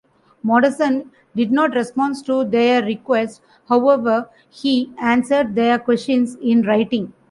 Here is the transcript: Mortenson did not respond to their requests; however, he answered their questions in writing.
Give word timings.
Mortenson 0.43 1.11
did 1.35 1.51
not 1.51 1.75
respond 1.75 2.15
to 2.25 2.43
their 2.43 2.81
requests; 2.81 3.39
however, 3.67 4.27
he 4.49 4.91
answered 4.99 5.53
their 5.53 5.77
questions 5.77 6.35
in 6.41 6.63
writing. 6.63 7.13